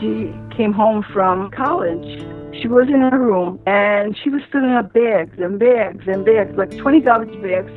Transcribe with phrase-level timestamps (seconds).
[0.00, 2.22] She came home from college.
[2.60, 6.56] She was in her room and she was filling up bags and bags and bags,
[6.56, 7.72] like 20 garbage bags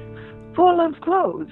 [0.55, 1.49] full of clothes.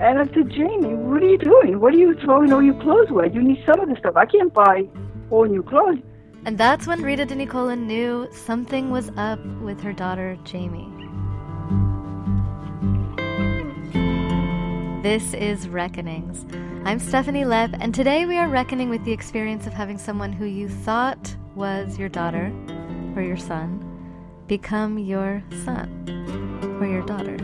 [0.00, 1.80] And I said, Jamie, what are you doing?
[1.80, 3.30] What are you throwing all your clothes away?
[3.32, 4.16] You need some of the stuff.
[4.16, 4.88] I can't buy
[5.30, 5.98] all new clothes.
[6.46, 10.99] And that's when Rita DeNicola knew something was up with her daughter, Jamie.
[15.02, 16.44] This is Reckonings.
[16.84, 20.44] I'm Stephanie Lepp, and today we are reckoning with the experience of having someone who
[20.44, 22.52] you thought was your daughter
[23.16, 23.82] or your son
[24.46, 27.38] become your son or your daughter.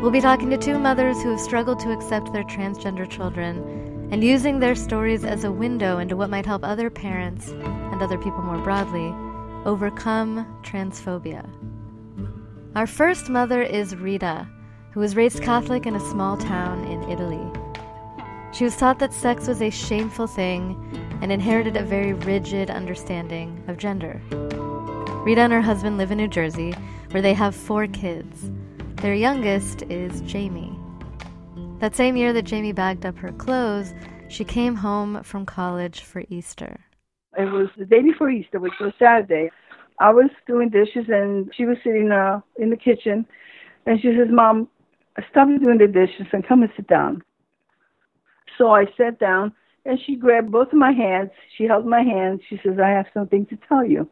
[0.00, 4.24] We'll be talking to two mothers who have struggled to accept their transgender children and
[4.24, 8.40] using their stories as a window into what might help other parents and other people
[8.40, 9.14] more broadly
[9.66, 11.46] overcome transphobia.
[12.74, 14.48] Our first mother is Rita,
[14.92, 17.40] who was raised Catholic in a small town in Italy.
[18.52, 20.76] She was taught that sex was a shameful thing
[21.22, 24.20] and inherited a very rigid understanding of gender.
[25.24, 26.74] Rita and her husband live in New Jersey,
[27.12, 28.50] where they have four kids.
[28.96, 30.78] Their youngest is Jamie.
[31.78, 33.94] That same year that Jamie bagged up her clothes,
[34.28, 36.80] she came home from college for Easter.
[37.38, 39.50] It was the day before Easter, which was Saturday.
[39.98, 43.26] I was doing dishes and she was sitting uh, in the kitchen
[43.86, 44.68] and she says, Mom,
[45.30, 47.22] stop doing the dishes and come and sit down.
[48.58, 49.52] So I sat down
[49.84, 51.30] and she grabbed both of my hands.
[51.56, 52.40] She held my hands.
[52.48, 54.08] She says, I have something to tell you.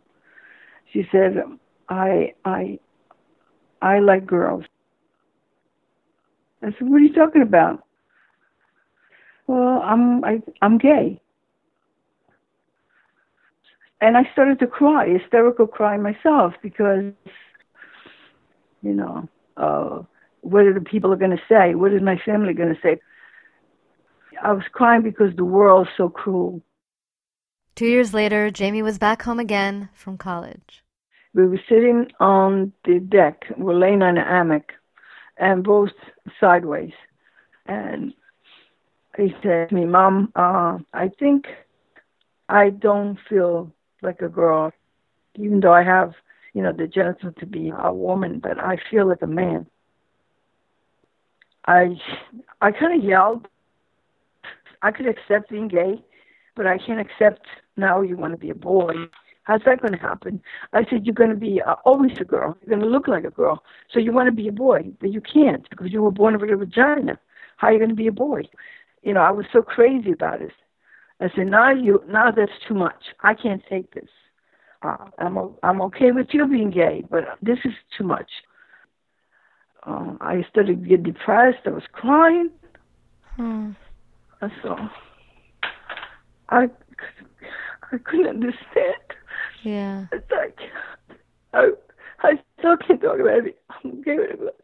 [0.93, 1.43] She said,
[1.89, 2.79] I I
[3.83, 4.65] I like girls.
[6.63, 7.85] I said, "What are you talking about?"
[9.47, 11.21] Well, I'm I, I'm gay,
[14.01, 17.13] and I started to cry, hysterical cry myself because,
[18.83, 20.03] you know, uh,
[20.43, 21.75] what are the people are going to say?
[21.75, 23.01] What is my family going to say?
[24.43, 26.63] I was crying because the world's so cruel.
[27.75, 30.83] Two years later, Jamie was back home again from college.
[31.35, 33.45] We were sitting on the deck.
[33.57, 34.73] We're laying on an hammock,
[35.37, 35.91] and both
[36.41, 36.93] sideways.
[37.67, 38.13] And
[39.17, 41.47] he said to me, Mom, uh, I think
[42.49, 43.73] I don't feel
[44.03, 44.73] like a girl,
[45.37, 46.15] even though I have,
[46.53, 49.67] you know, the genital to be a woman, but I feel like a man.
[51.67, 51.97] I
[52.61, 53.47] I kind of yelled.
[54.83, 56.03] I could accept being gay,
[56.57, 58.93] but I can't accept now you want to be a boy.
[59.45, 60.41] How's that going to happen?
[60.73, 62.57] I said, You're going to be uh, always a girl.
[62.61, 63.65] You're going to look like a girl.
[63.93, 66.51] So you want to be a boy, but you can't because you were born with
[66.51, 67.19] a vagina.
[67.57, 68.43] How are you going to be a boy?
[69.03, 70.53] You know, I was so crazy about it.
[71.21, 73.03] I said, Now you, now that's too much.
[73.23, 74.09] I can't take this.
[74.83, 78.31] Uh, I'm I'm okay with you being gay, but this is too much.
[79.85, 81.61] Uh, I started to get depressed.
[81.67, 82.51] I was crying.
[83.37, 83.71] Hmm.
[84.63, 84.77] So
[86.49, 86.69] I
[87.93, 88.95] I couldn't understand.
[89.63, 90.07] Yeah.
[90.13, 90.59] It's like
[91.53, 91.71] I
[92.23, 93.61] I still can't talk about it.
[93.71, 94.61] I'm okay with it.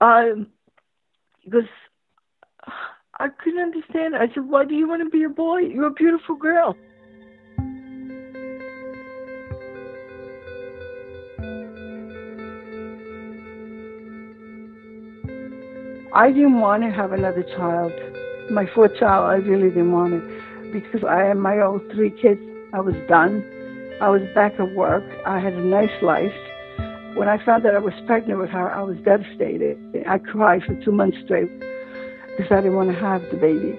[0.00, 0.48] Um,
[1.44, 1.68] because
[3.18, 4.16] I couldn't understand.
[4.16, 5.58] I said, "Why do you want to be a boy?
[5.58, 6.76] You're a beautiful girl."
[16.16, 17.92] I didn't want to have another child.
[18.48, 22.40] My fourth child, I really didn't want it because I had my own three kids.
[22.72, 23.42] I was done.
[24.00, 25.02] I was back at work.
[25.26, 26.32] I had a nice life.
[27.16, 29.76] When I found that I was pregnant with her, I was devastated.
[30.06, 33.76] I cried for two months straight because I didn't want to have the baby.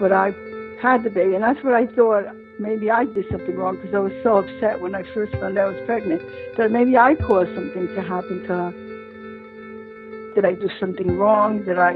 [0.00, 0.34] But I
[0.82, 2.24] had the baby, and that's what I thought.
[2.58, 5.68] Maybe I did something wrong because I was so upset when I first found out
[5.68, 6.20] I was pregnant
[6.56, 8.91] that maybe I caused something to happen to her.
[10.34, 11.64] Did I do something wrong?
[11.64, 11.94] Did I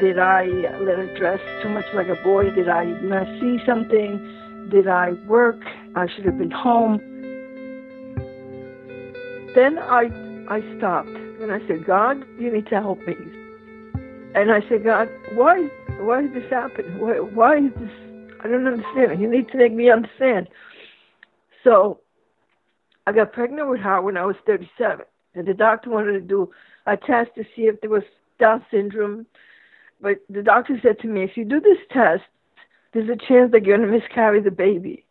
[0.00, 2.50] did I let her dress too much like a boy?
[2.50, 4.68] Did I not see something?
[4.70, 5.60] Did I work?
[5.94, 6.98] I should have been home.
[9.54, 10.10] Then I
[10.48, 13.14] I stopped and I said, God, you need to help me.
[14.34, 15.68] And I said, God, why
[16.00, 16.98] why did this happen?
[16.98, 17.90] Why, why is this?
[18.42, 19.20] I don't understand.
[19.20, 20.48] You need to make me understand.
[21.62, 22.00] So
[23.06, 25.04] I got pregnant with her when I was 37,
[25.34, 26.50] and the doctor wanted to do
[26.86, 28.02] a test to see if there was
[28.38, 29.26] Down syndrome.
[30.00, 32.22] But the doctor said to me, if you do this test,
[32.92, 35.04] there's a chance that you're going to miscarry the baby.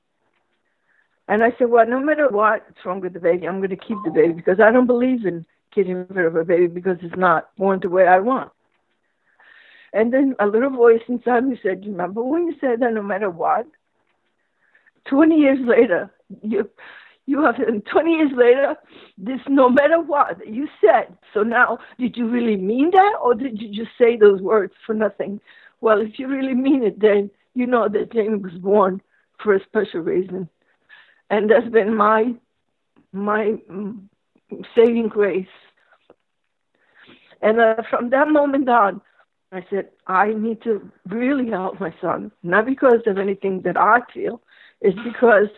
[1.28, 3.98] And I said, well, no matter what's wrong with the baby, I'm going to keep
[4.04, 7.56] the baby because I don't believe in getting rid of a baby because it's not
[7.58, 8.52] born the way I want.
[9.94, 13.30] And then a little voice inside me said, remember when you said that no matter
[13.30, 13.68] what?
[15.10, 16.12] 20 years later,
[16.42, 16.70] you,
[17.26, 18.76] You have, and 20 years later,
[19.18, 21.18] this no matter what you said.
[21.34, 24.94] So now, did you really mean that, or did you just say those words for
[24.94, 25.40] nothing?
[25.80, 29.02] Well, if you really mean it, then you know that Jamie was born
[29.42, 30.50] for a special reason,
[31.30, 32.34] and that's been my
[33.14, 34.00] my mm,
[34.76, 35.48] saving grace.
[37.42, 39.02] And uh, from that moment on,
[39.52, 44.00] I said, I need to really help my son, not because of anything that I
[44.14, 44.42] feel,
[44.82, 45.50] it's because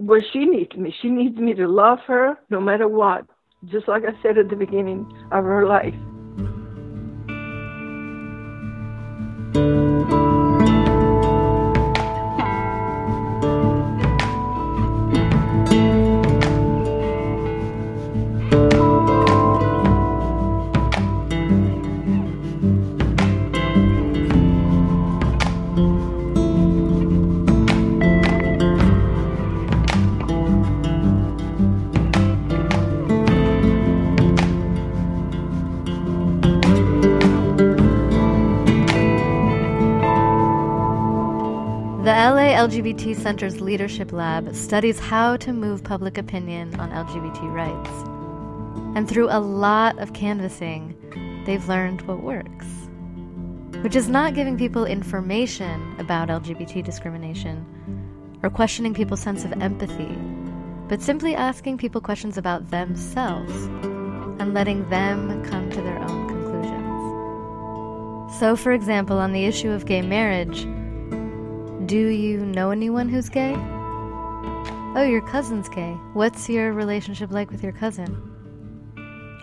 [0.00, 0.94] what she needs me.
[1.02, 3.26] She needs me to love her no matter what,
[3.66, 5.94] just like I said at the beginning of her life.
[42.70, 47.90] LGBT Center's Leadership Lab studies how to move public opinion on LGBT rights.
[48.96, 50.94] And through a lot of canvassing,
[51.46, 52.66] they've learned what works.
[53.82, 57.66] Which is not giving people information about LGBT discrimination
[58.40, 60.16] or questioning people's sense of empathy,
[60.88, 63.64] but simply asking people questions about themselves
[64.38, 66.78] and letting them come to their own conclusions.
[68.38, 70.68] So, for example, on the issue of gay marriage,
[71.90, 73.52] do you know anyone who's gay?
[74.94, 75.94] Oh, your cousin's gay.
[76.12, 78.14] What's your relationship like with your cousin?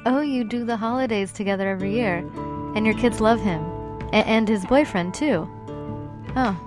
[0.06, 2.20] Oh, you do the holidays together every year,
[2.74, 3.62] and your kids love him.
[4.14, 5.46] A- and his boyfriend, too.
[6.38, 6.58] Oh.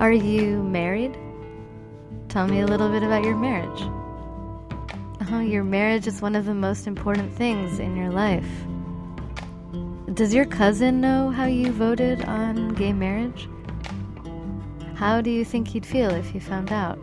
[0.00, 1.16] Are you married?
[2.28, 3.82] Tell me a little bit about your marriage.
[5.30, 8.50] Oh, your marriage is one of the most important things in your life.
[10.12, 13.48] Does your cousin know how you voted on gay marriage?
[14.98, 16.98] How do you think he'd feel if he found out?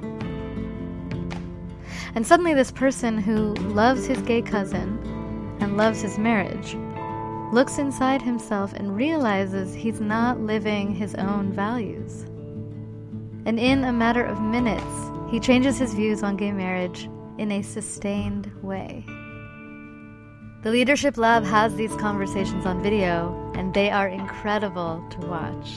[2.14, 5.00] And suddenly, this person who loves his gay cousin
[5.62, 6.76] and loves his marriage
[7.54, 12.24] looks inside himself and realizes he's not living his own values.
[13.46, 14.84] And in a matter of minutes,
[15.32, 19.06] he changes his views on gay marriage in a sustained way.
[20.64, 25.70] The Leadership Lab has these conversations on video, and they are incredible to watch.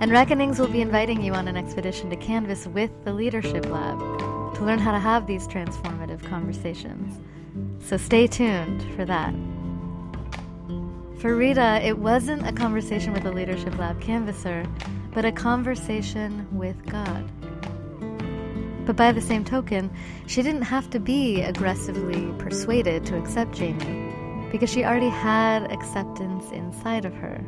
[0.00, 3.98] And Reckonings will be inviting you on an expedition to canvas with the Leadership Lab
[4.54, 7.18] to learn how to have these transformative conversations.
[7.80, 9.34] So stay tuned for that.
[11.18, 14.64] For Rita, it wasn't a conversation with a Leadership Lab canvasser,
[15.12, 17.28] but a conversation with God.
[18.86, 19.90] But by the same token,
[20.28, 24.14] she didn't have to be aggressively persuaded to accept Jamie,
[24.52, 27.44] because she already had acceptance inside of her.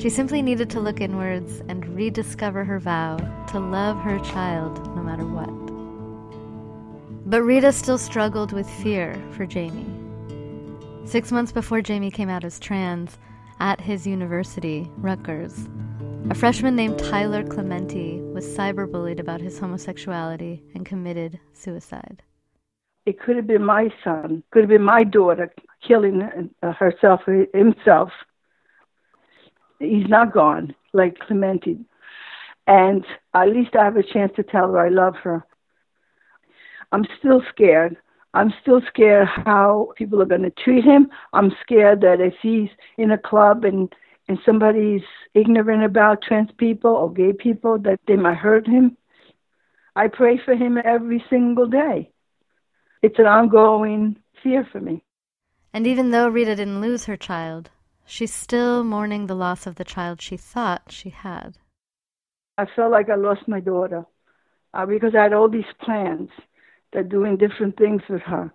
[0.00, 3.18] She simply needed to look inwards and rediscover her vow
[3.48, 5.50] to love her child no matter what.
[7.28, 9.84] But Rita still struggled with fear for Jamie.
[11.04, 13.18] Six months before Jamie came out as trans,
[13.58, 15.68] at his university, Rutgers,
[16.30, 22.22] a freshman named Tyler Clementi was cyberbullied about his homosexuality and committed suicide.
[23.04, 25.52] It could have been my son, could have been my daughter
[25.86, 26.22] killing
[26.62, 27.20] uh, herself,
[27.52, 28.10] himself
[29.80, 31.78] he's not gone like Clementi.
[32.66, 35.44] And at least I have a chance to tell her I love her.
[36.92, 37.96] I'm still scared.
[38.32, 41.08] I'm still scared how people are going to treat him.
[41.32, 43.92] I'm scared that if he's in a club and
[44.28, 45.02] and somebody's
[45.34, 48.96] ignorant about trans people or gay people, that they might hurt him.
[49.96, 52.12] I pray for him every single day.
[53.02, 55.02] It's an ongoing fear for me.
[55.74, 57.70] And even though Rita didn't lose her child,
[58.10, 61.58] She's still mourning the loss of the child she thought she had.
[62.58, 64.04] I felt like I lost my daughter
[64.74, 66.28] uh, because I had all these plans
[66.92, 68.52] that doing different things with her.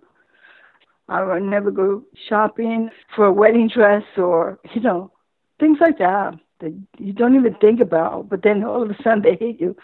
[1.08, 5.10] I would never go shopping for a wedding dress or, you know,
[5.58, 8.28] things like that that you don't even think about.
[8.28, 9.74] But then all of a sudden they hate you.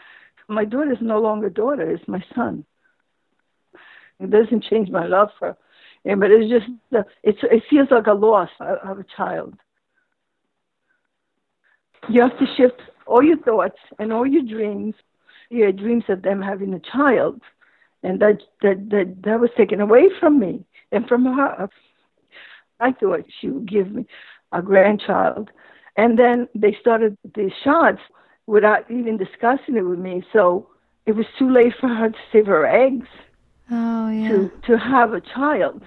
[0.48, 2.66] My daughter is no longer daughter, it's my son.
[4.20, 5.56] It doesn't change my love for
[6.04, 6.66] yeah, but it's just
[7.22, 9.54] it's it feels like a loss of a child.
[12.08, 14.94] You have to shift all your thoughts and all your dreams,
[15.48, 17.40] your dreams of them having a child,
[18.02, 21.68] and that that that that was taken away from me and from her.
[22.80, 24.04] I thought she would give me
[24.50, 25.50] a grandchild,
[25.96, 28.00] and then they started these shots
[28.48, 30.24] without even discussing it with me.
[30.32, 30.68] So
[31.06, 33.06] it was too late for her to save her eggs
[33.74, 34.28] Oh, yeah.
[34.28, 35.82] to to have a child.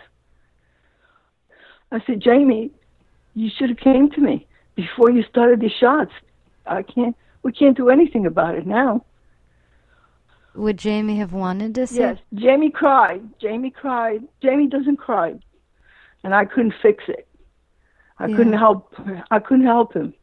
[1.92, 2.72] I said, Jamie,
[3.36, 6.12] you should have came to me before you started the shots.
[6.66, 7.16] I can't.
[7.44, 9.06] We can't do anything about it now.
[10.56, 11.98] Would Jamie have wanted to see?
[12.00, 13.22] Yes, Jamie cried.
[13.40, 14.24] Jamie cried.
[14.42, 15.36] Jamie doesn't cry,
[16.24, 17.28] and I couldn't fix it.
[18.18, 18.36] I Yeah.
[18.38, 18.96] couldn't help.
[19.30, 20.14] I couldn't help him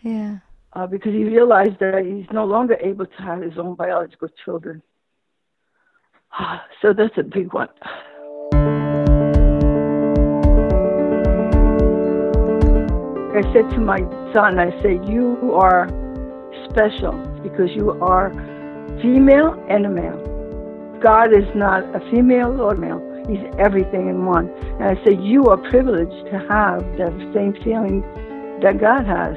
[0.00, 0.38] Yeah.
[0.72, 4.80] uh, because he realized that he's no longer able to have his own biological children.
[6.36, 7.68] Ah, so that's a big one.
[13.36, 14.00] I said to my
[14.32, 15.86] son, I said, You are
[16.68, 17.12] special
[17.44, 18.32] because you are
[19.00, 20.20] female and a male.
[21.00, 24.48] God is not a female or male, He's everything in one.
[24.80, 28.00] And I said, You are privileged to have the same feeling
[28.60, 29.36] that God has.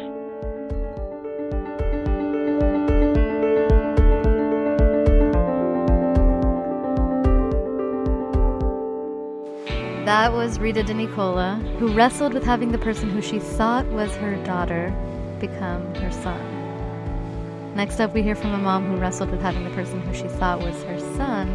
[10.28, 14.14] That was Rita De Nicola, who wrestled with having the person who she thought was
[14.18, 14.94] her daughter
[15.40, 17.74] become her son.
[17.78, 20.28] Next up, we hear from a mom who wrestled with having the person who she
[20.28, 21.48] thought was her son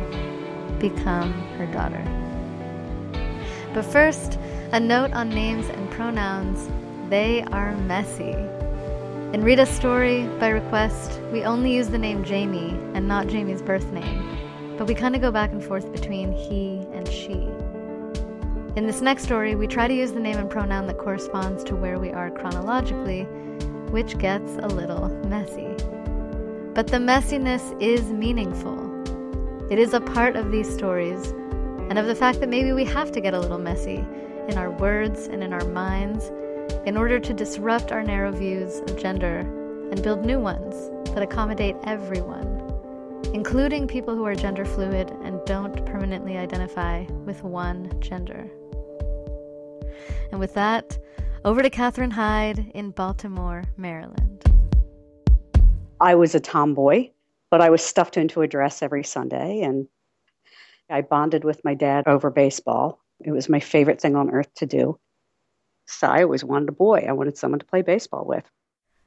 [0.78, 2.02] become her daughter.
[3.74, 4.38] But first,
[4.72, 6.70] a note on names and pronouns.
[7.10, 8.34] They are messy.
[9.34, 13.92] In Rita's story, by request, we only use the name Jamie and not Jamie's birth
[13.92, 17.52] name, but we kind of go back and forth between he and she.
[18.74, 21.76] In this next story, we try to use the name and pronoun that corresponds to
[21.76, 23.24] where we are chronologically,
[23.90, 25.68] which gets a little messy.
[26.72, 28.80] But the messiness is meaningful.
[29.70, 31.32] It is a part of these stories,
[31.90, 34.06] and of the fact that maybe we have to get a little messy
[34.48, 36.32] in our words and in our minds
[36.86, 39.40] in order to disrupt our narrow views of gender
[39.90, 42.46] and build new ones that accommodate everyone,
[43.34, 48.50] including people who are gender fluid and don't permanently identify with one gender.
[50.30, 50.98] And with that,
[51.44, 54.44] over to Catherine Hyde in Baltimore, Maryland.
[56.00, 57.10] I was a tomboy,
[57.50, 59.86] but I was stuffed into a dress every Sunday, and
[60.90, 63.00] I bonded with my dad over baseball.
[63.20, 64.98] It was my favorite thing on earth to do.
[65.86, 67.04] So I always wanted a boy.
[67.08, 68.44] I wanted someone to play baseball with.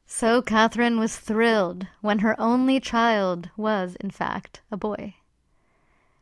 [0.05, 5.15] So Catherine was thrilled when her only child was, in fact, a boy.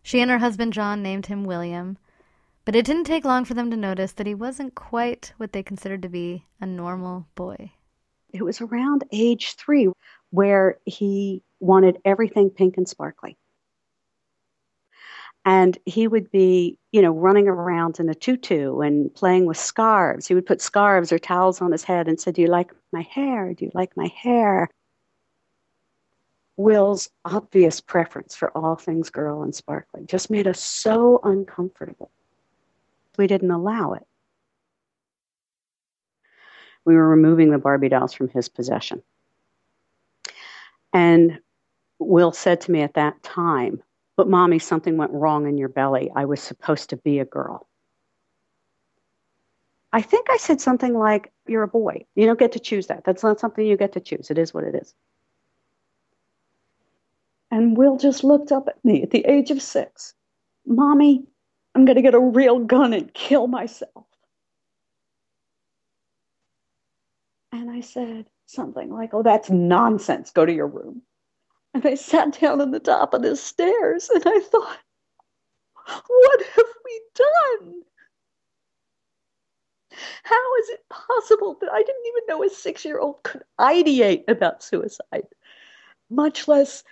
[0.02, 1.98] She and her husband John named him William,
[2.66, 5.64] but it didn't take long for them to notice that he wasn't quite what they
[5.64, 7.72] considered to be a normal boy.
[8.32, 9.90] It was around age three
[10.32, 13.38] where he wanted everything pink and sparkly.
[15.46, 20.26] And he would be, you know, running around in a tutu and playing with scarves.
[20.26, 23.02] He would put scarves or towels on his head and say, Do you like my
[23.02, 23.54] hair?
[23.54, 24.70] Do you like my hair?
[26.56, 32.12] Will's obvious preference for all things girl and sparkly just made us so uncomfortable.
[33.18, 34.06] We didn't allow it.
[36.86, 39.02] We were removing the Barbie dolls from his possession.
[40.92, 41.40] And
[42.00, 43.82] Will said to me at that time,
[44.16, 46.12] But mommy, something went wrong in your belly.
[46.16, 47.68] I was supposed to be a girl.
[49.92, 52.06] I think I said something like, You're a boy.
[52.16, 53.04] You don't get to choose that.
[53.06, 54.30] That's not something you get to choose.
[54.30, 54.94] It is what it is.
[57.52, 60.16] And Will just looked up at me at the age of six.
[60.66, 61.24] Mommy,
[61.76, 64.06] I'm going to get a real gun and kill myself.
[67.52, 70.32] And I said something like, Oh, that's nonsense.
[70.32, 71.02] Go to your room.
[71.74, 74.78] And I sat down on the top of the stairs and I thought,
[76.08, 77.82] What have we done?
[80.24, 84.24] How is it possible that I didn't even know a six year old could ideate
[84.28, 85.28] about suicide,
[86.10, 86.84] much less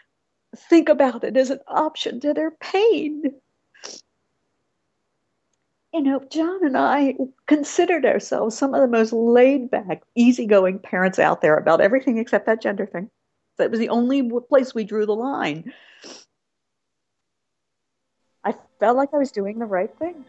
[0.55, 3.41] think about it as an option to their pain?
[5.93, 7.15] You know, John and I
[7.47, 12.45] considered ourselves some of the most laid back, easygoing parents out there about everything except
[12.45, 13.09] that gender thing.
[13.57, 15.73] That was the only place we drew the line.
[18.43, 20.23] I felt like I was doing the right thing.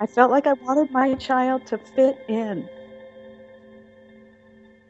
[0.00, 2.66] I felt like I wanted my child to fit in.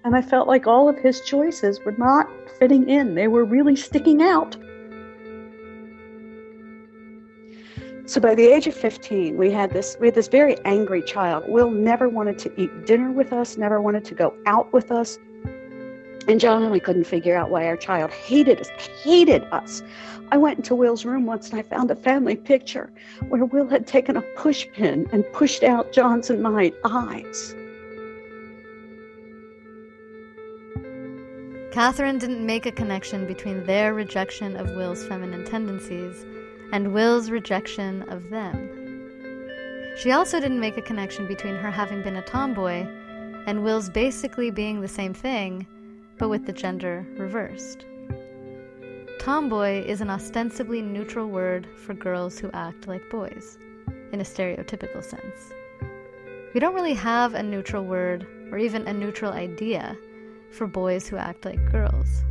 [0.05, 2.29] And I felt like all of his choices were not
[2.61, 4.57] fitting in, they were really sticking out.
[8.11, 11.45] So by the age of 15, we had this we had this very angry child.
[11.47, 15.17] Will never wanted to eat dinner with us, never wanted to go out with us.
[16.26, 18.69] And John and I couldn't figure out why our child hated us,
[19.05, 19.85] hated us.
[20.33, 22.93] I went into Will's room once and I found a family picture
[23.29, 27.55] where Will had taken a pushpin and pushed out John's and my eyes.
[31.71, 36.26] Catherine didn't make a connection between their rejection of Will's feminine tendencies
[36.73, 38.77] and Will's rejection of them.
[39.97, 42.87] She also didn't make a connection between her having been a tomboy
[43.47, 45.67] and Will's basically being the same thing,
[46.19, 47.87] but with the gender reversed.
[49.19, 53.59] Tomboy is an ostensibly neutral word for girls who act like boys,
[54.12, 55.53] in a stereotypical sense.
[56.55, 59.97] We don't really have a neutral word or even a neutral idea
[60.50, 62.25] for boys who act like girls.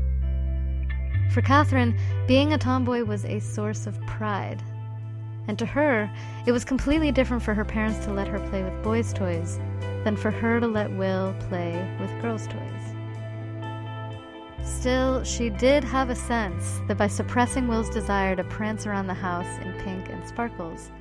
[1.30, 1.96] For Catherine,
[2.28, 4.64] being a tomboy was a source of pride.
[5.48, 6.10] And to her,
[6.46, 9.60] it was completely different for her parents to let her play with boys' toys
[10.04, 12.96] than for her to let Will play with girls' toys.
[14.64, 19.14] Still, she did have a sense that by suppressing Will's desire to prance around the
[19.14, 20.92] house in pink and sparkles,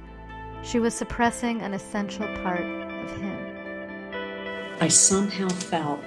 [0.63, 3.39] she was suppressing an essential part of him.
[4.81, 6.01] I somehow felt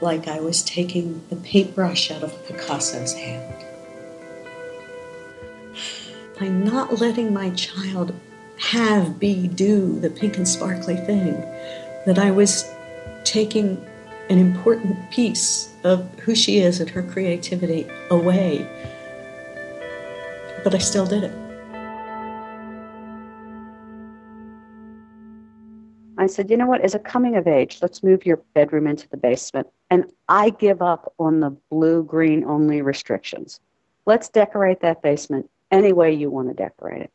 [0.00, 3.54] like I was taking the paintbrush out of Picasso's hand.
[6.38, 8.14] By not letting my child
[8.58, 11.34] have, be, do the pink and sparkly thing,
[12.06, 12.64] that I was
[13.24, 13.84] taking
[14.30, 18.66] an important piece of who she is and her creativity away.
[20.62, 21.49] But I still did it.
[26.20, 29.08] I said, you know what, as a coming of age, let's move your bedroom into
[29.08, 29.66] the basement.
[29.88, 33.58] And I give up on the blue green only restrictions.
[34.04, 37.10] Let's decorate that basement any way you want to decorate it.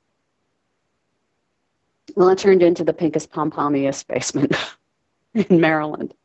[2.15, 4.55] Well, it turned into the pinkest pom pomiest basement
[5.35, 6.15] in Maryland.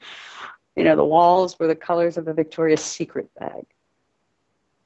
[0.75, 3.67] You know, the walls were the colors of a Victoria's Secret bag.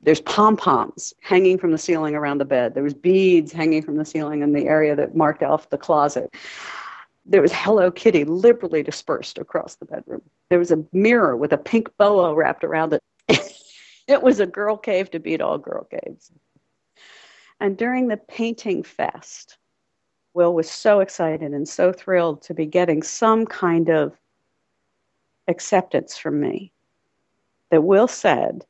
[0.01, 2.75] There's pom poms hanging from the ceiling around the bed.
[2.75, 6.35] There was beads hanging from the ceiling in the area that marked off the closet
[7.27, 10.23] there was Hello Kitty liberally dispersed across the bedroom.
[10.51, 13.03] There was a mirror with a pink boa wrapped around it.
[14.07, 16.31] it was a girl cave to beat all girl caves.
[17.61, 19.59] And during the painting fest,
[20.35, 24.19] Will was so excited and so thrilled to be getting some kind of
[25.49, 26.73] acceptance from me
[27.71, 28.65] that Will said,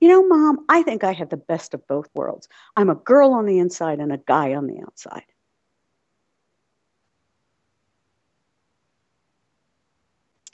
[0.00, 2.48] You know, Mom, I think I have the best of both worlds.
[2.76, 5.24] I'm a girl on the inside and a guy on the outside.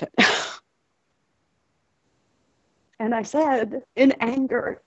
[2.98, 4.82] and I said in anger,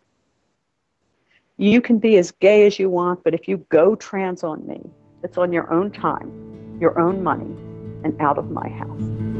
[1.58, 4.82] You can be as gay as you want, but if you go trans on me,
[5.24, 7.56] it's on your own time, your own money,
[8.04, 9.37] and out of my house.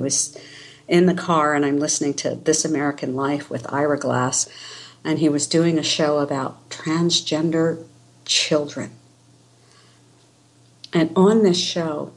[0.00, 0.36] Was
[0.88, 4.48] in the car and I'm listening to This American Life with Ira Glass,
[5.04, 7.84] and he was doing a show about transgender
[8.24, 8.90] children.
[10.92, 12.12] And on this show,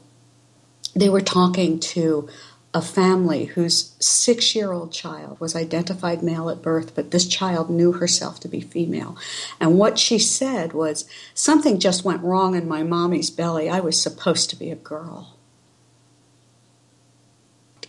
[0.94, 2.28] they were talking to
[2.74, 7.70] a family whose six year old child was identified male at birth, but this child
[7.70, 9.16] knew herself to be female.
[9.60, 13.70] And what she said was, Something just went wrong in my mommy's belly.
[13.70, 15.33] I was supposed to be a girl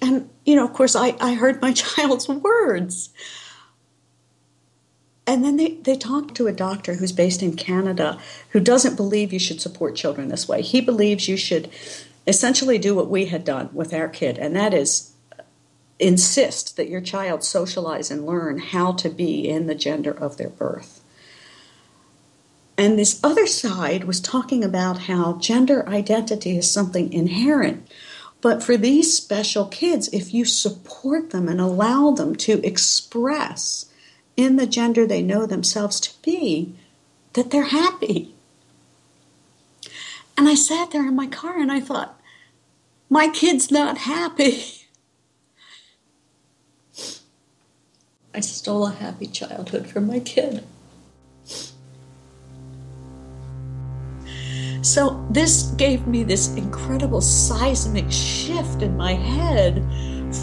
[0.02, 3.10] and you know, of course, I, I heard my child's words.
[5.28, 8.20] And then they, they talked to a doctor who's based in Canada
[8.52, 10.62] who doesn't believe you should support children this way.
[10.62, 11.70] He believes you should
[12.28, 15.14] essentially do what we had done with our kid, and that is
[16.00, 20.50] insist that your child socialize and learn how to be in the gender of their
[20.50, 21.02] birth.
[22.78, 27.90] And this other side was talking about how gender identity is something inherent
[28.46, 33.88] but for these special kids, if you support them and allow them to express
[34.38, 36.76] in the gender they know themselves to be,
[37.34, 38.36] that they're happy.
[40.38, 42.22] And I sat there in my car and I thought,
[43.10, 44.64] my kid's not happy.
[48.36, 50.64] I stole a happy childhood from my kid.
[54.86, 59.84] So, this gave me this incredible seismic shift in my head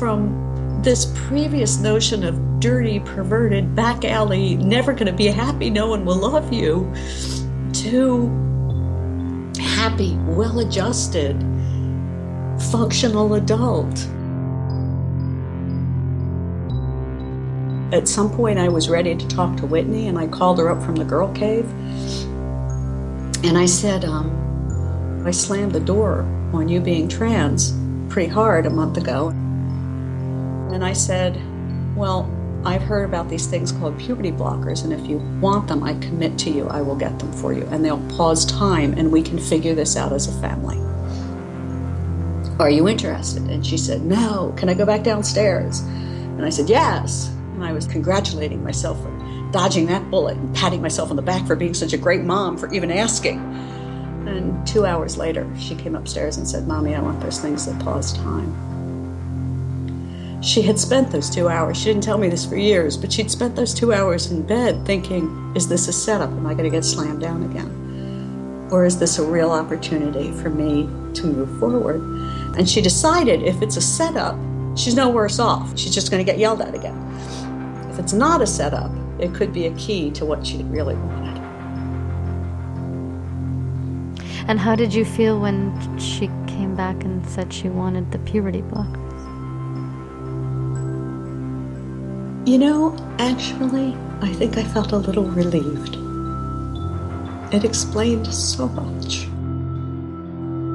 [0.00, 5.86] from this previous notion of dirty, perverted, back alley, never going to be happy, no
[5.86, 6.92] one will love you,
[7.84, 8.26] to
[9.60, 11.40] happy, well adjusted,
[12.72, 13.96] functional adult.
[17.94, 20.82] At some point, I was ready to talk to Whitney, and I called her up
[20.82, 21.72] from the girl cave
[23.44, 27.74] and I said, um, I slammed the door on you being trans
[28.08, 29.28] pretty hard a month ago.
[30.72, 31.40] And I said,
[31.96, 32.30] Well,
[32.64, 36.38] I've heard about these things called puberty blockers, and if you want them, I commit
[36.40, 37.66] to you, I will get them for you.
[37.72, 40.78] And they'll pause time, and we can figure this out as a family.
[42.58, 43.42] Are you interested?
[43.44, 44.54] And she said, No.
[44.56, 45.80] Can I go back downstairs?
[45.80, 47.28] And I said, Yes.
[47.54, 49.11] And I was congratulating myself for
[49.52, 52.56] dodging that bullet and patting myself on the back for being such a great mom
[52.56, 53.38] for even asking.
[54.26, 57.78] And two hours later, she came upstairs and said, Mommy, I want those things that
[57.82, 58.52] pause time.
[60.42, 63.30] She had spent those two hours, she didn't tell me this for years, but she'd
[63.30, 66.30] spent those two hours in bed thinking, Is this a setup?
[66.30, 68.68] Am I going to get slammed down again?
[68.72, 72.00] Or is this a real opportunity for me to move forward?
[72.56, 74.36] And she decided if it's a setup,
[74.76, 75.78] she's no worse off.
[75.78, 76.98] She's just going to get yelled at again.
[77.90, 81.42] If it's not a setup, it could be a key to what she really wanted.
[84.48, 88.62] And how did you feel when she came back and said she wanted the puberty
[88.62, 88.98] blockers?
[92.46, 95.96] You know, actually, I think I felt a little relieved.
[97.54, 99.28] It explained so much.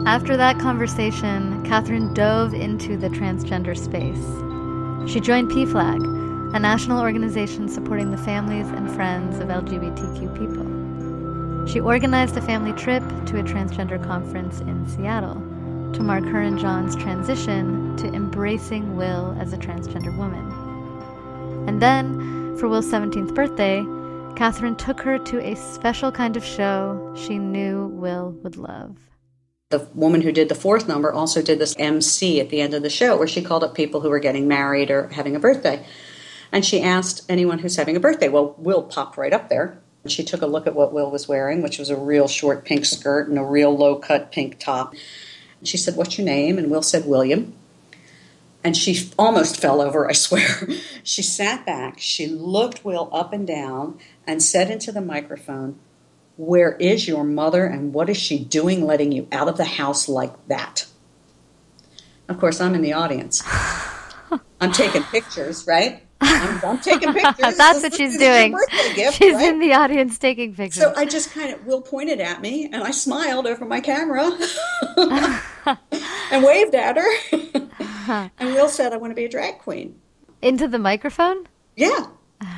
[0.07, 5.11] After that conversation, Catherine dove into the transgender space.
[5.11, 6.16] She joined PFLAG,
[6.53, 11.67] a national organization supporting the families and friends of LGBTQ people.
[11.67, 15.35] She organized a family trip to a transgender conference in Seattle
[15.93, 21.67] to mark her and John's transition to embracing Will as a transgender woman.
[21.67, 23.85] And then, for Will's 17th birthday,
[24.37, 28.97] Catherine took her to a special kind of show she knew Will would love.
[29.69, 32.83] The woman who did the fourth number also did this MC at the end of
[32.83, 35.85] the show where she called up people who were getting married or having a birthday.
[36.51, 38.29] And she asked anyone who's having a birthday.
[38.29, 39.79] Well, Will popped right up there.
[40.05, 42.85] She took a look at what Will was wearing, which was a real short pink
[42.85, 44.93] skirt and a real low cut pink top.
[45.59, 46.57] And she said, What's your name?
[46.57, 47.53] And Will said, William.
[48.63, 50.67] And she almost fell over, I swear.
[51.03, 55.79] she sat back, she looked Will up and down, and said into the microphone,
[56.37, 60.09] Where is your mother and what is she doing letting you out of the house
[60.09, 60.85] like that?
[62.27, 63.41] Of course, I'm in the audience.
[64.59, 66.03] I'm taking pictures, right?
[66.21, 67.35] I'm, I'm taking pictures.
[67.57, 68.55] That's what she's doing.
[68.95, 69.53] Gift, she's right?
[69.53, 70.81] in the audience taking pictures.
[70.81, 74.31] So I just kind of, Will pointed at me and I smiled over my camera
[76.31, 78.29] and waved at her.
[78.39, 79.99] and Will said, I want to be a drag queen.
[80.41, 81.47] Into the microphone?
[81.75, 82.07] Yeah.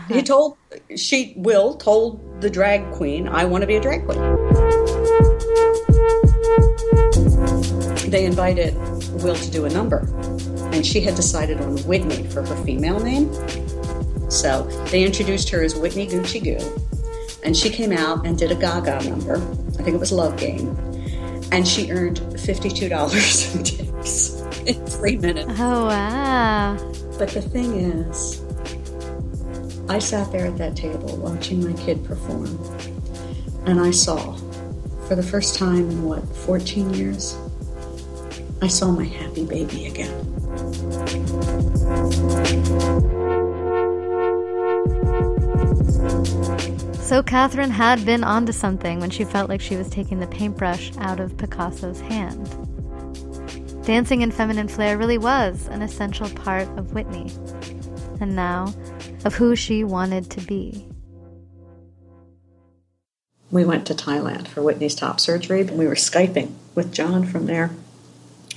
[0.07, 0.21] He uh-huh.
[0.21, 0.57] told,
[0.95, 4.19] she, Will told the drag queen, I want to be a drag queen.
[8.09, 8.75] They invited
[9.23, 9.99] Will to do a number,
[10.71, 13.31] and she had decided on Whitney for her female name.
[14.29, 16.87] So they introduced her as Whitney Gucci Goo,
[17.43, 19.35] and she came out and did a Gaga number.
[19.35, 20.69] I think it was Love Game,
[21.51, 25.51] and she earned $52 in tips in three minutes.
[25.59, 26.77] Oh, wow.
[27.17, 28.43] But the thing is,
[29.89, 32.59] I sat there at that table watching my kid perform,
[33.65, 34.35] and I saw,
[35.07, 37.35] for the first time in what, 14 years,
[38.61, 40.13] I saw my happy baby again.
[47.09, 50.91] So Catherine had been onto something when she felt like she was taking the paintbrush
[50.97, 52.45] out of Picasso's hand.
[53.85, 57.31] Dancing in feminine flair really was an essential part of Whitney,
[58.21, 58.73] and now
[59.25, 60.85] of who she wanted to be.
[63.49, 67.47] We went to Thailand for Whitney's top surgery, and we were Skyping with John from
[67.47, 67.71] there.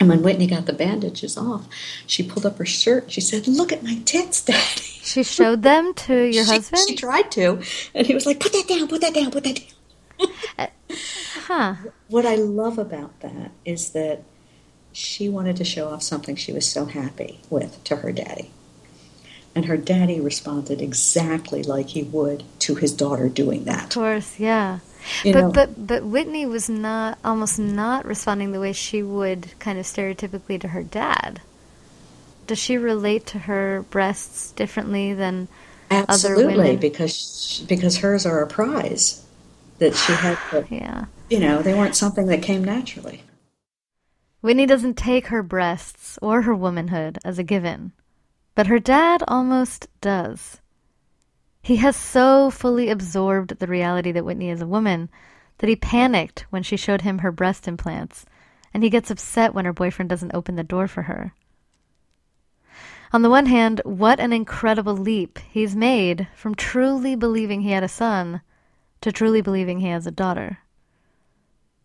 [0.03, 1.69] And when Whitney got the bandages off,
[2.09, 3.13] she pulled up her shirt.
[3.13, 4.83] She said, Look at my tits, Daddy.
[4.83, 6.83] She showed them to your she, husband?
[6.89, 7.63] She tried to.
[7.95, 9.61] And he was like, Put that down, put that down, put that
[10.19, 10.29] down.
[10.59, 10.67] Uh,
[11.47, 11.75] huh.
[12.09, 14.25] What I love about that is that
[14.93, 18.51] she wanted to show off something she was so happy with to her daddy.
[19.55, 23.85] And her daddy responded exactly like he would to his daughter doing that.
[23.85, 24.81] Of course, yeah.
[25.25, 29.59] You but know- but but Whitney was not almost not responding the way she would
[29.59, 31.41] kind of stereotypically to her dad.
[32.47, 35.49] Does she relate to her breasts differently than
[35.91, 36.77] other Absolutely, women?
[36.79, 39.25] because she, because hers are a prize
[39.79, 41.05] that she had to, Yeah.
[41.31, 43.23] you know, they weren't something that came naturally.
[44.41, 47.93] Whitney doesn't take her breasts or her womanhood as a given,
[48.57, 50.59] but her dad almost does.
[51.63, 55.09] He has so fully absorbed the reality that Whitney is a woman
[55.59, 58.27] that he panicked when she showed him her breast implants,
[58.75, 61.35] and he gets upset when her boyfriend doesn't open the door for her.
[63.13, 67.85] On the one hand, what an incredible leap he's made from truly believing he had
[67.85, 68.41] a son
[69.01, 70.59] to truly believing he has a daughter.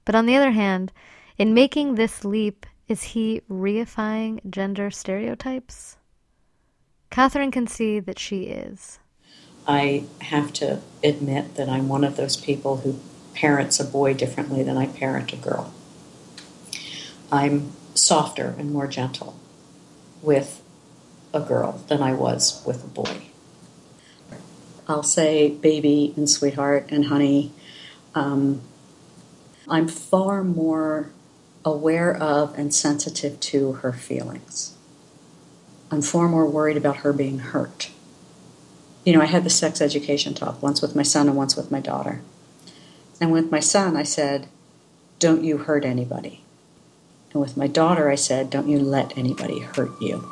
[0.05, 0.91] But on the other hand,
[1.37, 5.97] in making this leap, is he reifying gender stereotypes?
[7.11, 8.99] Catherine can see that she is.
[9.67, 12.99] I have to admit that I'm one of those people who
[13.33, 15.73] parents a boy differently than I parent a girl.
[17.31, 19.37] I'm softer and more gentle
[20.21, 20.63] with
[21.33, 23.23] a girl than I was with a boy.
[24.87, 27.51] I'll say baby and sweetheart and honey.
[28.15, 28.61] Um,
[29.67, 31.11] I'm far more
[31.65, 34.75] aware of and sensitive to her feelings.
[35.91, 37.91] I'm far more worried about her being hurt.
[39.07, 41.71] You know, I had the sex education talk once with my son and once with
[41.71, 42.19] my daughter.
[43.21, 44.49] And with my son, I said,
[45.17, 46.41] Don't you hurt anybody.
[47.31, 50.29] And with my daughter, I said, Don't you let anybody hurt you.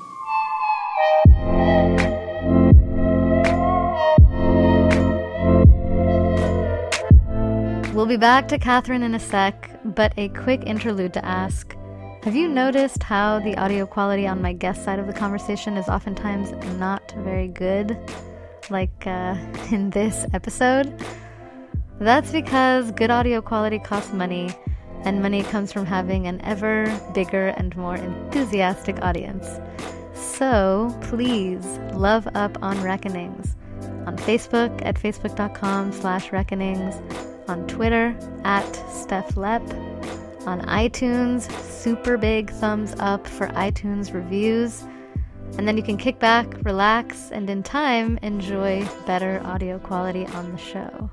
[7.94, 11.78] We'll be back to Catherine in a sec, but a quick interlude to ask
[12.24, 15.88] Have you noticed how the audio quality on my guest side of the conversation is
[15.88, 17.98] oftentimes not very good?
[18.69, 19.36] Like uh,
[19.71, 20.93] in this episode?
[21.99, 24.54] That's because good audio quality costs money,
[25.04, 29.47] and money comes from having an ever bigger and more enthusiastic audience.
[30.13, 33.56] So please love up on Reckonings
[34.06, 36.95] on Facebook at facebook.com slash reckonings
[37.47, 39.67] on Twitter at Steph Lepp,
[40.47, 44.84] on iTunes, super big thumbs up for iTunes reviews.
[45.58, 50.52] And then you can kick back, relax, and in time enjoy better audio quality on
[50.52, 51.10] the show.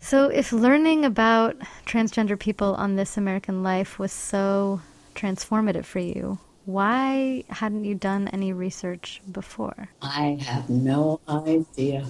[0.00, 4.80] So, if learning about transgender people on This American Life was so
[5.14, 9.88] transformative for you, why hadn't you done any research before?
[10.02, 12.06] I have no idea.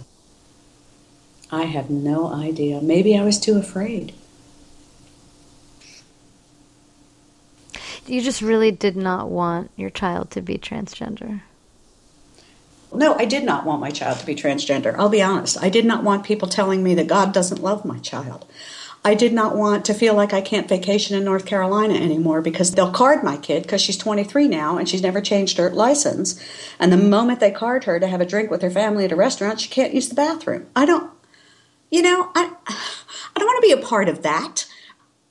[1.51, 2.81] I have no idea.
[2.81, 4.13] Maybe I was too afraid.
[8.07, 11.43] You just really did not want your child to be transgender.
[12.95, 14.95] No, I did not want my child to be transgender.
[14.97, 15.61] I'll be honest.
[15.61, 18.47] I did not want people telling me that God doesn't love my child.
[19.05, 22.73] I did not want to feel like I can't vacation in North Carolina anymore because
[22.73, 26.43] they'll card my kid because she's 23 now and she's never changed her license.
[26.81, 29.17] And the moment they card her to have a drink with her family at a
[29.17, 30.67] restaurant, she can't use the bathroom.
[30.75, 31.11] I don't,
[31.91, 34.67] you know, I, I don't want to be a part of that.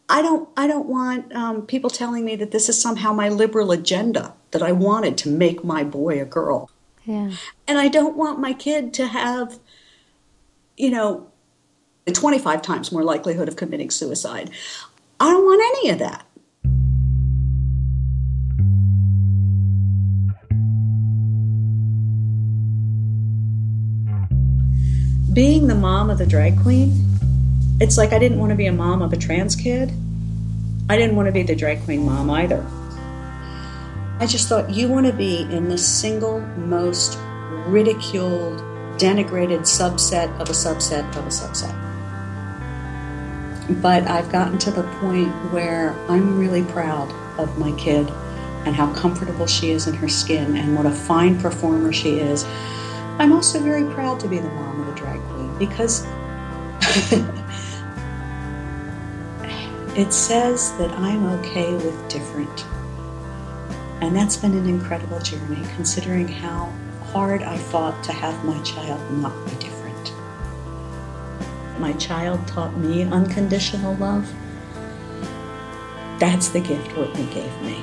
[0.08, 3.72] I don't, I don't want um, people telling me that this is somehow my liberal
[3.72, 6.70] agenda that I wanted to make my boy a girl.
[7.06, 7.32] Yeah.
[7.68, 9.60] And I don't want my kid to have,
[10.78, 11.28] you know,
[12.12, 14.52] 25 times more likelihood of committing suicide.
[15.20, 16.26] I don't want any of that.
[25.34, 27.14] Being the mom of the drag queen,
[27.79, 29.91] it's like I didn't want to be a mom of a trans kid.
[30.89, 32.65] I didn't want to be the drag queen mom either.
[34.19, 37.17] I just thought you want to be in the single most
[37.67, 38.59] ridiculed,
[38.97, 41.73] denigrated subset of a subset of a subset.
[43.81, 48.09] But I've gotten to the point where I'm really proud of my kid
[48.65, 52.45] and how comfortable she is in her skin and what a fine performer she is.
[53.17, 56.05] I'm also very proud to be the mom of a drag queen because
[59.95, 62.65] it says that I'm okay with different.
[64.01, 66.71] And that's been an incredible journey, considering how
[67.13, 70.12] hard I fought to have my child not be different.
[71.79, 74.29] My child taught me unconditional love.
[76.19, 77.75] That's the gift Whitney gave me.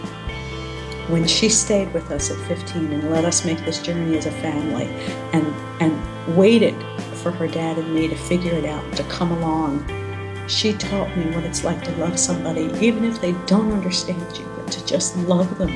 [1.09, 4.31] When she stayed with us at 15 and let us make this journey as a
[4.31, 4.85] family
[5.33, 5.47] and,
[5.81, 6.75] and waited
[7.23, 10.02] for her dad and me to figure it out, to come along,
[10.49, 14.47] she taught me what it's like to love somebody, even if they don't understand you,
[14.57, 15.71] but to just love them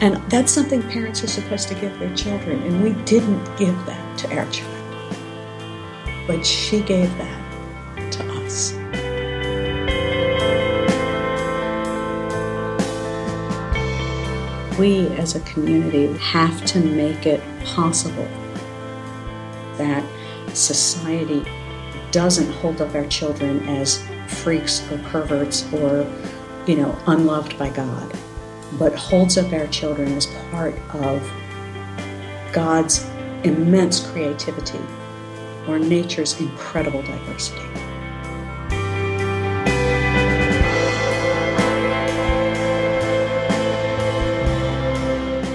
[0.00, 4.18] and that's something parents are supposed to give their children, and we didn't give that
[4.18, 5.16] to our child.
[6.28, 8.74] But she gave that to us.
[14.78, 18.28] We as a community have to make it possible
[19.78, 20.04] that
[20.54, 21.44] society
[22.10, 26.06] doesn't hold up our children as freaks or perverts or,
[26.66, 28.16] you know, unloved by God
[28.72, 31.22] but holds up our children as part of
[32.52, 33.08] God's
[33.44, 34.80] immense creativity
[35.66, 37.60] or nature's incredible diversity.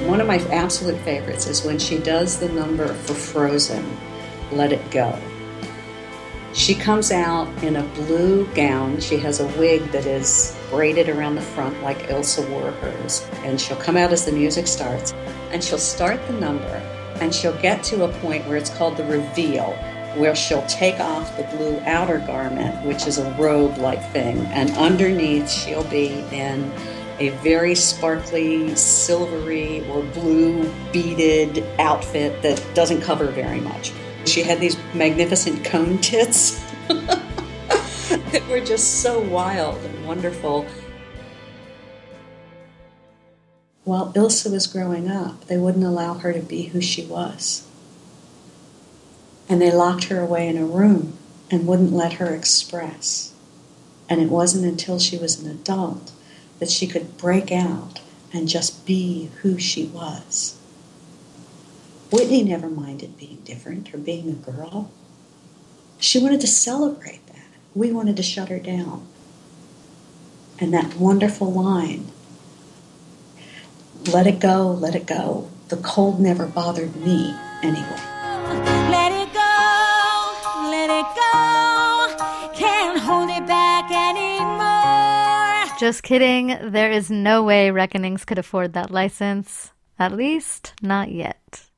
[0.08, 3.98] One of my absolute favorites is when she does the number for Frozen,
[4.52, 5.20] Let It Go.
[6.63, 9.02] She comes out in a blue gown.
[9.02, 13.28] She has a wig that is braided around the front like Elsa wore hers.
[13.43, 15.12] And she'll come out as the music starts,
[15.52, 16.73] and she'll start the number,
[17.19, 19.73] and she'll get to a point where it's called the reveal,
[20.15, 24.71] where she'll take off the blue outer garment, which is a robe like thing, and
[24.78, 26.71] underneath she'll be in
[27.19, 33.91] a very sparkly, silvery, or blue beaded outfit that doesn't cover very much.
[34.26, 40.66] She had these magnificent cone tits that were just so wild and wonderful.
[43.84, 47.68] While Elsa was growing up, they wouldn't allow her to be who she was.
[49.50, 51.18] And they locked her away in a room
[51.52, 53.34] and wouldn't let her express.
[54.10, 56.12] And it wasn't until she was an adult
[56.60, 58.00] that she could break out
[58.32, 60.58] and just be who she was.
[62.13, 64.91] Whitney never minded being different or being a girl.
[65.97, 67.47] She wanted to celebrate that.
[67.73, 69.08] We wanted to shut her down.
[70.60, 72.12] And that wonderful line
[74.12, 75.49] let it go, let it go.
[75.69, 77.97] The cold never bothered me anyway.
[78.91, 82.54] Let it go, let it go.
[82.54, 85.80] Can't hold it back anymore.
[85.80, 86.60] Just kidding.
[86.62, 89.71] There is no way Reckonings could afford that license.
[89.97, 91.73] At least, not yet.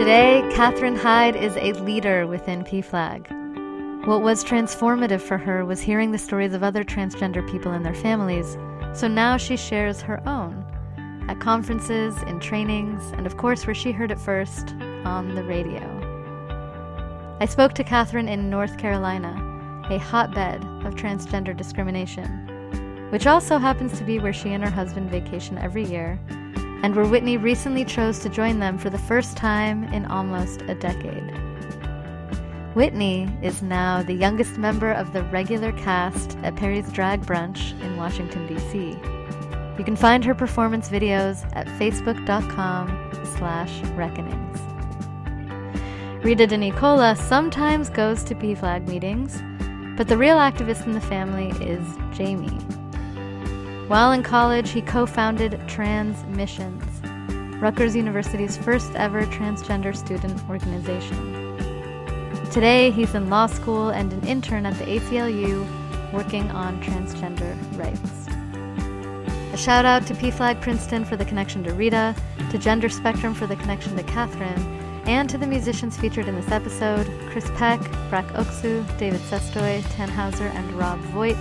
[0.00, 4.06] Today, Katherine Hyde is a leader within PFLAG.
[4.06, 7.94] What was transformative for her was hearing the stories of other transgender people and their
[7.94, 8.56] families,
[8.94, 10.64] so now she shares her own
[11.28, 14.70] at conferences, in trainings, and of course, where she heard it first
[15.04, 15.82] on the radio.
[17.38, 19.34] I spoke to Katherine in North Carolina,
[19.90, 25.10] a hotbed of transgender discrimination, which also happens to be where she and her husband
[25.10, 26.18] vacation every year
[26.82, 30.74] and where Whitney recently chose to join them for the first time in almost a
[30.74, 31.32] decade.
[32.74, 37.96] Whitney is now the youngest member of the regular cast at Perry's Drag Brunch in
[37.96, 38.96] Washington, D.C.
[39.76, 44.58] You can find her performance videos at facebook.com slash reckonings.
[46.22, 49.42] Rita DeNicola sometimes goes to PFLAG meetings,
[49.96, 52.58] but the real activist in the family is Jamie.
[53.90, 56.84] While in college, he co founded Transmissions,
[57.60, 61.56] Rutgers University's first ever transgender student organization.
[62.52, 65.66] Today, he's in law school and an intern at the ACLU
[66.12, 68.28] working on transgender rights.
[69.52, 72.14] A shout out to PFLAG Princeton for the connection to Rita,
[72.52, 76.52] to Gender Spectrum for the connection to Catherine, and to the musicians featured in this
[76.52, 81.36] episode Chris Peck, Brack Oksu, David Szesztay, Tannhauser, and Rob Voigt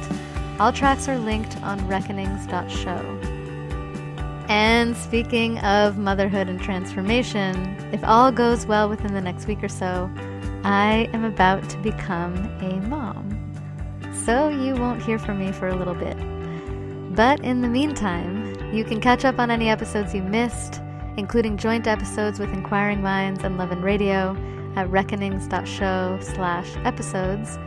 [0.60, 3.20] all tracks are linked on reckonings.show.
[4.50, 9.70] And speaking of motherhood and transformation, if all goes well within the next week or
[9.70, 10.10] so,
[10.64, 13.36] I am about to become a mom.
[14.26, 16.18] So you won't hear from me for a little bit.
[17.16, 20.82] But in the meantime, you can catch up on any episodes you missed,
[21.18, 24.36] including joint episodes with Inquiring Minds and Love and Radio
[24.76, 27.58] at reckonings.show slash episodes.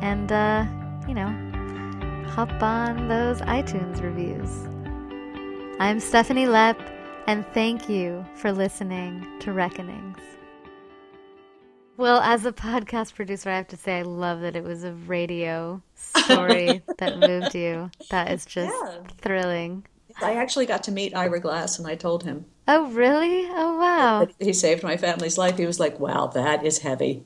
[0.00, 0.66] And, uh,
[1.06, 1.47] you know,
[2.38, 4.48] hop on those iTunes reviews.
[5.80, 6.78] I'm Stephanie Lepp,
[7.26, 10.18] and thank you for listening to Reckonings.
[11.96, 14.92] Well, as a podcast producer, I have to say I love that it was a
[14.92, 17.90] radio story that moved you.
[18.10, 19.00] That is just Yeah.
[19.20, 19.84] thrilling.
[20.22, 23.46] I actually got to meet Ira Glass, and I told him Oh, really?
[23.50, 24.28] Oh, wow.
[24.38, 25.58] he saved my family's life.
[25.58, 27.24] He was like, "Wow, that is heavy."